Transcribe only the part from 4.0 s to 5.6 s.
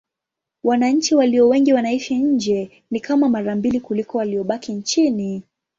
waliobaki nchini.